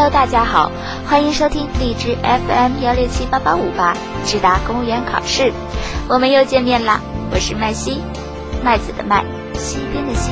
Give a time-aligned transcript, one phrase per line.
[0.00, 0.72] Hello，大家好，
[1.06, 3.94] 欢迎收听荔枝 FM 幺六七八八五八
[4.24, 5.52] 智达公务员考试，
[6.08, 7.02] 我们又见面啦！
[7.30, 8.00] 我是麦西，
[8.64, 9.22] 麦子的麦，
[9.52, 10.30] 西边的西。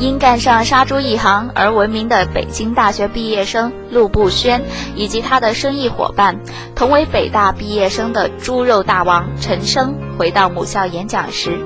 [0.00, 4.60] 因干上杀猪一行而闻名的北京大学毕业生陆步轩，
[4.96, 6.40] 以及他的生意伙伴，
[6.74, 11.56] 同为北大毕业生的猪肉大王陈升，回到母校演讲时，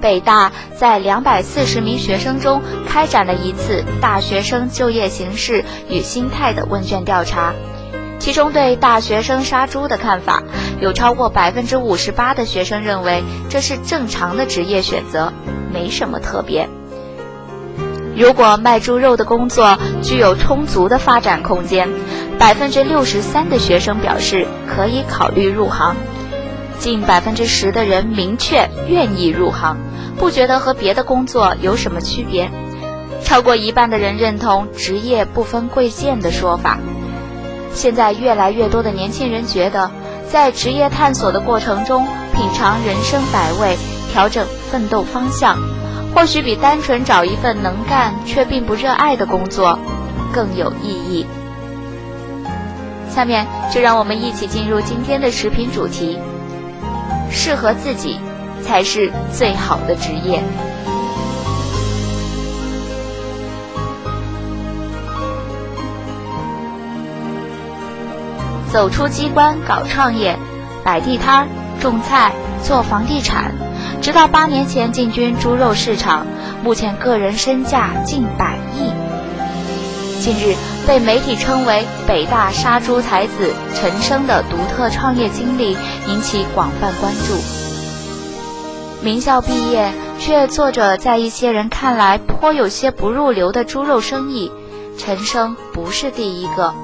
[0.00, 7.52] 北大在两百四十名学生中开展了一次大学生就业形势与心态的问卷调查，
[8.18, 10.42] 其中对大学生杀猪的看法，
[10.80, 15.32] 有超过百分之五十八的学生认为这是正常的职业选择，
[15.72, 16.68] 没什么特别。
[18.16, 21.88] 如果卖猪肉的工作具有充足的发展空间，
[22.36, 25.94] 百分之六十三的学生表示可以考虑入行，
[26.80, 29.76] 近百分之十的人明确愿意入行，
[30.18, 32.50] 不觉得和别的工作有什么区别，
[33.24, 36.78] 超过一半的人认同职业不分贵贱的说法。
[37.72, 39.90] 现在越来越多的年轻人觉得，
[40.28, 43.76] 在职业探索的过程中，品尝人生百味，
[44.12, 45.56] 调整奋斗方向。
[46.14, 49.78] 或许比单纯找一份能干却并不热爱的工作
[50.32, 51.26] 更有意义。
[53.08, 56.18] 下面就让我们一起进入今天的视频主题：
[57.30, 58.18] 适合自己
[58.62, 60.42] 才是最好的职业。
[68.70, 70.38] 走出机关搞创业，
[70.84, 71.48] 摆地摊、
[71.80, 73.54] 种菜、做房地产。
[74.02, 76.26] 直到八年前进军猪肉市场，
[76.62, 78.92] 目前个人身价近百亿。
[80.20, 80.54] 近日
[80.86, 87.67] 被媒体称为“北大杀猪才子”陈升的独特创业经历引起广泛关注。
[89.00, 94.50] 名校毕业却做着在一些人看来颇有些不入流的猪肉生意，
[94.98, 96.74] 陈升不是第一个。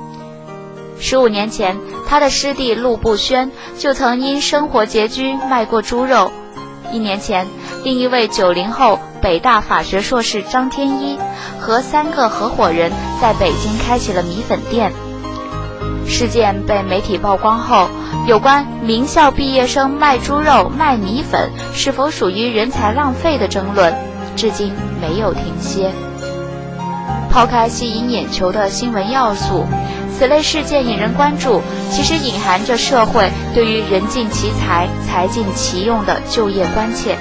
[1.00, 1.76] 十五年前，
[2.06, 6.30] 他的师弟陆步轩就曾因生活拮据卖过猪肉。
[6.92, 7.48] 一年前，
[7.82, 11.18] 另一位九零后北大法学硕士张天一
[11.58, 14.92] 和三个合伙人在北京开起了米粉店。
[16.06, 17.88] 事件被媒体曝光后，
[18.26, 23.94] 有关名校毕业生卖猪肉、卖米粉是否属于人才浪费的争论，
[24.36, 25.90] 至今没有停歇。
[27.30, 29.64] 抛开吸引眼球的新闻要素。
[30.16, 37.16] 此类事件引人关注，其实隐含着社会对于“人尽其才，才尽其用”的就业关切。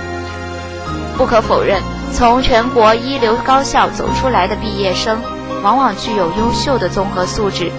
[1.17, 1.81] 不可否认，
[2.13, 5.19] 从全国一流高校走出来的毕业生，
[5.63, 7.71] 往往具有优秀的综合素质，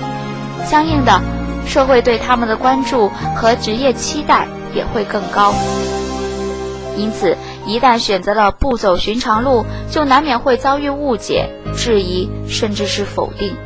[0.64, 1.20] 相应的，
[1.66, 5.54] 社会对他们的关注和职业期待也会更高。
[6.96, 7.36] 因此，
[7.66, 13.56] 一旦选择了不走寻常路，就难免会遭遇误解、质疑，甚至是否定。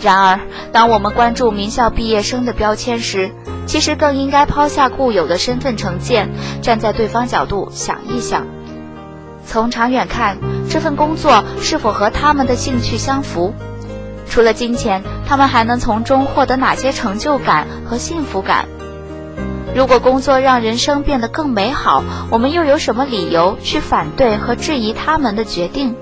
[0.00, 0.40] 然而，
[0.72, 3.30] 当我们关注名校毕业生的标签时，
[3.66, 6.28] 其实更应该抛下固有的身份成见，
[6.60, 8.46] 站在对方角度想一想。
[9.44, 10.38] 从长远看，
[10.70, 13.52] 这份工作是否和他们的兴趣相符？
[14.32, 18.66] 除了金钱，他们还能从中获得哪些成就感和幸福感？
[19.74, 25.94] 如果工作让人生变得更美好，我们又有什么理由去反对和质疑他们的决定？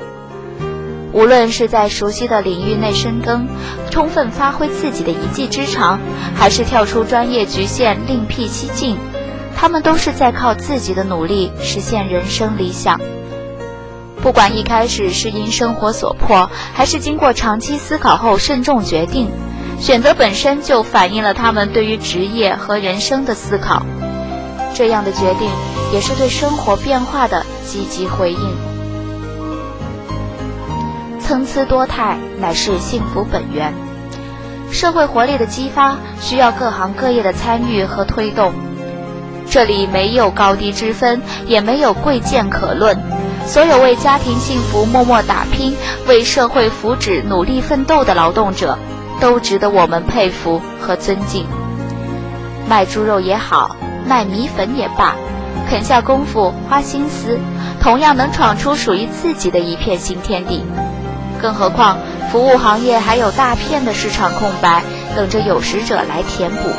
[1.13, 3.49] 无论是在熟悉的领域内深耕，
[3.91, 5.99] 充分发挥自己的一技之长，
[6.37, 8.97] 还是跳出专业局限另辟蹊径，
[9.57, 13.01] 他们都是在靠自己的努力实现人生理想。
[14.22, 19.31] 不管一开始是因生活所迫，还是经过长期思考后慎重决定，
[19.78, 23.82] 选择本身就反映了他们对于职业和人生的思考。
[24.75, 25.48] 这样的决定，
[25.92, 28.56] 也是对生活变化的积极回应。
[31.19, 33.72] 参差多态乃是幸福本源，
[34.70, 38.52] 社会活力的激发需要各行各业的参与和推动。
[39.49, 42.96] 这里没有高低之分，也没有贵贱可论。
[43.50, 45.76] 所有为家庭幸福默默打拼、
[46.06, 48.79] 为社会福祉努力奋斗的劳动者，
[49.20, 51.44] 都值得我们佩服和尊敬。
[52.69, 53.75] 卖猪肉也好，
[54.06, 55.17] 卖米粉也罢，
[55.69, 57.41] 肯下功夫、花心思，
[57.82, 60.64] 同样能闯出属于自己的一片新天地。
[61.43, 61.99] 更何况，
[62.31, 64.85] 服务行业还有大片的市场空白，
[65.17, 66.70] 等着有识者来填补。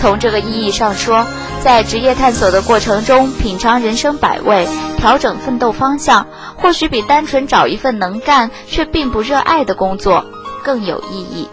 [0.00, 1.26] 从这个意义上说，
[1.64, 4.68] 在职业探索的过程中，品尝人生百味，
[4.98, 6.26] 调整奋斗方向，
[6.58, 10.26] 或许比单纯找一份能干却并不热爱的工作
[10.62, 11.48] 更有意义。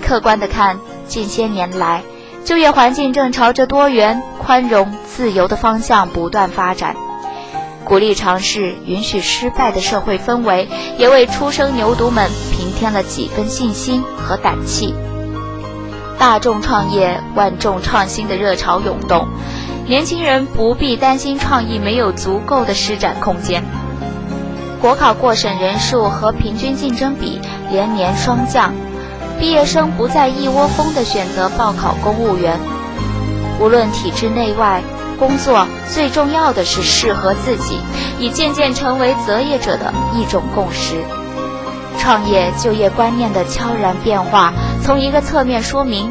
[0.00, 0.78] 客观的看，
[1.08, 2.04] 近些年来，
[2.44, 6.94] 就业环境正朝着多元、宽容、自由的方向不断发展。
[7.84, 14.94] 鼓励尝试，允许失败的社会氛围，也为初生牛犊们平添了几分信心和胆气。
[16.20, 19.26] 大众创业、万众创新的热潮涌动，
[19.86, 23.64] 年轻人不必担心创意没有足够的施展空间。
[24.82, 27.40] 国考过审人数和平均竞争比
[27.70, 28.74] 连年双降，
[29.38, 32.60] 毕业生不再一窝蜂地选择报考公务员。
[33.58, 34.82] 无论体制内外。
[35.18, 37.78] 工作最重要的是适合自己，
[38.18, 40.94] 已渐渐成为择业者的一种共识。
[42.00, 46.10] 创业就业观念的悄然变化，从一个侧面说明，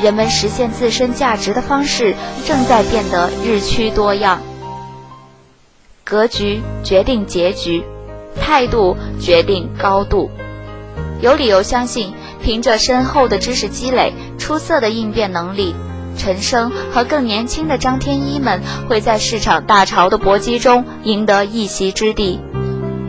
[0.00, 2.14] 人们实现自身价值的方式
[2.46, 4.40] 正在变得日趋多样。
[6.04, 7.82] 格局决定结局，
[8.40, 10.30] 态度决定高度。
[11.20, 15.74] 有理由相信，凭着深厚的知识积累、出色的应变能力。
[16.16, 22.38] 陈升和更年轻的张天一们会在市场大潮的搏击中赢得一席之地，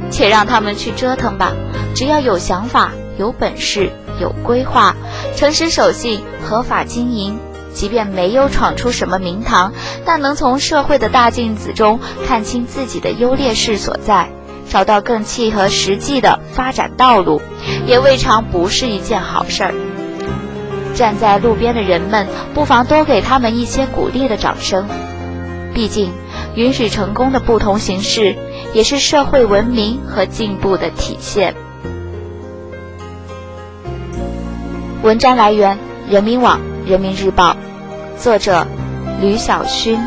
[0.09, 1.53] 且让他们去折腾吧。
[1.93, 4.95] 只要有想法、有本事、有规划、
[5.35, 7.39] 诚实守信、合法经营，
[7.73, 9.73] 即便没有闯出什么名堂，
[10.05, 14.29] 但能从社会的大镜子中看清自己的优劣势所在，
[14.69, 17.41] 找到更契合实际的发展道路，
[17.85, 19.73] 也未尝不是一件好事儿。
[20.93, 24.87] 站在路边的人们，不妨多给他们一些鼓励的掌声。
[25.75, 26.13] 毕竟，
[26.55, 28.37] 允许成功的不同形式，
[28.73, 31.53] 也是社会文明和进步的体现。
[35.03, 35.77] 文章来源：
[36.09, 37.57] 人民网、人民日报，
[38.17, 38.65] 作者：
[39.19, 39.99] 吕晓勋。